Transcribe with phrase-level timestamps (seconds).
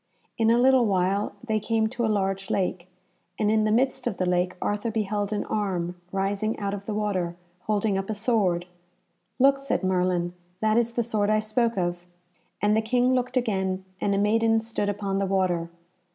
[0.35, 2.87] In a little while they came to a large lake,
[3.37, 6.93] and in the midst of the lake Arthur beheld an arm rising out of the
[6.95, 7.35] water,
[7.67, 8.65] holding up a sword.
[9.37, 12.03] "Look!" said Merlin, "that is the sword I spoke of."
[12.63, 15.69] And the King looked again, and a maiden stood upon the water.